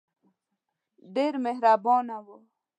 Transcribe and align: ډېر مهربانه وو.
ډېر 1.15 1.33
مهربانه 1.45 2.17
وو. 2.25 2.37